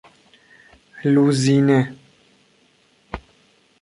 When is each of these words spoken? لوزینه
لوزینه 1.13 1.95